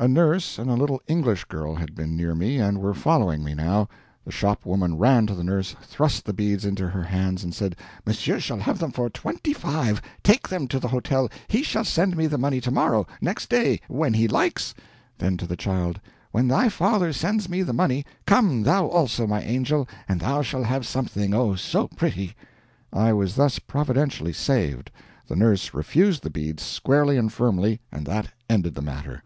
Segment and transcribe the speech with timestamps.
[0.00, 3.52] A nurse and a little English girl had been near me, and were following me,
[3.52, 3.88] now.
[4.24, 7.74] The shopwoman ran to the nurse, thrust the beads into her hands, and said:
[8.06, 10.00] "Monsieur shall have them for twenty five!
[10.22, 14.14] Take them to the hotel he shall send me the money tomorrow next day when
[14.14, 14.72] he likes."
[15.18, 16.00] Then to the child:
[16.30, 20.62] "When thy father sends me the money, come thou also, my angel, and thou shall
[20.62, 22.36] have something oh so pretty!"
[22.92, 24.92] I was thus providentially saved.
[25.26, 29.24] The nurse refused the beads squarely and firmly, and that ended the matter.